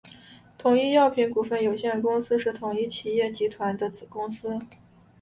[0.57, 4.57] 统一药品股份有限公司是统一企业集团的子公司。